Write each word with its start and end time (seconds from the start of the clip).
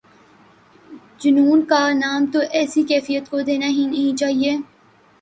جنون 1.19 1.61
کا 1.65 1.81
نام 1.93 2.25
تو 2.33 2.39
ایسی 2.51 2.83
کیفیت 2.83 3.29
کو 3.29 3.41
دینا 3.41 3.67
ہی 3.67 3.85
نہیں 3.85 4.17
چاہیے۔ 4.17 4.57